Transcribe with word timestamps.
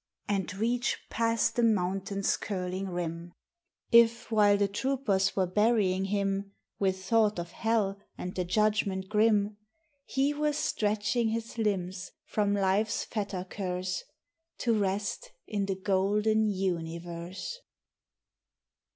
83 0.27 0.35
And 0.35 0.55
reach 0.59 0.97
past 1.11 1.55
the 1.55 1.61
mountains 1.61 2.35
curling 2.35 2.89
rim;— 2.89 3.33
If, 3.91 4.31
while 4.31 4.57
the 4.57 4.67
troopers 4.67 5.35
were 5.35 5.45
burying 5.45 6.05
him, 6.05 6.53
With 6.79 7.03
thought 7.05 7.37
of 7.37 7.51
hell 7.51 7.99
and 8.17 8.33
the 8.33 8.43
judgment 8.43 9.09
grim, 9.09 9.57
He 10.05 10.33
were 10.33 10.53
stretching 10.53 11.27
his 11.27 11.59
limbs 11.59 12.09
from 12.25 12.55
life's 12.55 13.03
fetter 13.05 13.45
curse 13.47 14.03
To 14.61 14.73
rest 14.73 15.33
in 15.45 15.67
the 15.67 15.75
golden 15.75 16.47
universe 16.49 17.59